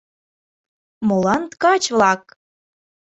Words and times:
Молан 1.07 1.41
ткач-влак? 1.51 2.23